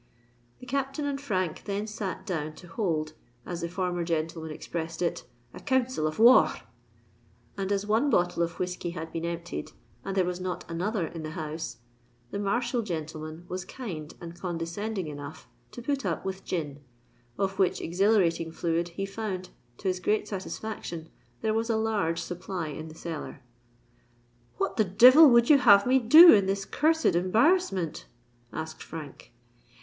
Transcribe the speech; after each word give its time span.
The 0.59 0.65
Captain 0.65 1.05
and 1.05 1.21
Frank 1.21 1.65
then 1.65 1.85
sat 1.85 2.25
down 2.25 2.55
to 2.55 2.67
hold, 2.67 3.13
as 3.45 3.61
the 3.61 3.69
former 3.69 4.03
gentleman 4.03 4.49
expressed 4.49 4.99
it, 5.03 5.25
"a 5.53 5.59
council 5.59 6.07
of 6.07 6.17
war 6.17 6.37
r 6.37 6.45
r;" 6.47 6.61
and 7.55 7.71
as 7.71 7.85
one 7.85 8.09
bottle 8.09 8.41
of 8.41 8.57
whiskey 8.57 8.89
had 8.97 9.11
been 9.11 9.25
emptied, 9.25 9.73
and 10.03 10.17
there 10.17 10.25
was 10.25 10.41
not 10.41 10.65
another 10.67 11.05
in 11.05 11.21
the 11.21 11.29
house, 11.37 11.77
the 12.31 12.39
martial 12.39 12.81
gentleman 12.81 13.45
was 13.47 13.63
kind 13.63 14.15
and 14.19 14.41
condescending 14.41 15.05
enough 15.05 15.47
to 15.69 15.83
put 15.83 16.03
up 16.03 16.25
with 16.25 16.43
gin, 16.43 16.81
of 17.37 17.59
which 17.59 17.79
exhilirating 17.79 18.51
fluid 18.51 18.87
he 18.97 19.05
found, 19.05 19.51
to 19.77 19.87
his 19.87 19.99
great 19.99 20.27
satisfaction, 20.27 21.11
there 21.41 21.53
was 21.53 21.69
a 21.69 21.77
large 21.77 22.19
supply 22.19 22.69
in 22.69 22.87
the 22.87 22.95
cellar. 22.95 23.43
"What 24.57 24.77
the 24.77 24.83
devil 24.83 25.29
would 25.29 25.51
you 25.51 25.59
have 25.59 25.85
me 25.85 25.99
do 25.99 26.33
in 26.33 26.47
this 26.47 26.65
cursed 26.65 27.13
embarrassment?" 27.15 28.07
asked 28.51 28.81
Frank. 28.81 29.31